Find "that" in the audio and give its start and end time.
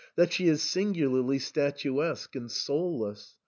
0.15-0.33